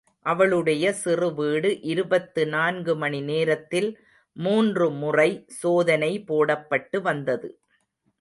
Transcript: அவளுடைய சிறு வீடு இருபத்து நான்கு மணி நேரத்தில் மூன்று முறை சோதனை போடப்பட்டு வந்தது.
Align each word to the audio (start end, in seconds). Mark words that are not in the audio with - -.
அவளுடைய 0.25 0.93
சிறு 0.93 1.27
வீடு 1.33 1.69
இருபத்து 1.81 2.47
நான்கு 2.47 2.95
மணி 2.95 3.19
நேரத்தில் 3.21 3.89
மூன்று 4.37 4.87
முறை 4.91 5.29
சோதனை 5.59 6.11
போடப்பட்டு 6.27 6.99
வந்தது. 7.01 7.49